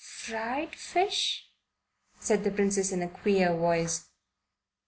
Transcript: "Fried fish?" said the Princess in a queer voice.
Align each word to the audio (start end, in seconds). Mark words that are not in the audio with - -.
"Fried 0.03 0.73
fish?" 0.75 1.45
said 2.19 2.43
the 2.43 2.49
Princess 2.49 2.91
in 2.91 3.03
a 3.03 3.07
queer 3.07 3.55
voice. 3.55 4.09